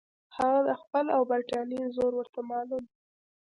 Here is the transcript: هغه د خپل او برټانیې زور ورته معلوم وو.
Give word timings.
هغه 0.37 0.59
د 0.67 0.69
خپل 0.81 1.05
او 1.15 1.21
برټانیې 1.31 1.87
زور 1.95 2.11
ورته 2.15 2.39
معلوم 2.49 2.83
وو. 2.87 2.93